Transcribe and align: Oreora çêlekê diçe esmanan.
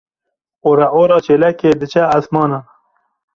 Oreora 0.69 1.17
çêlekê 1.25 1.71
diçe 1.79 2.03
esmanan. 2.17 2.65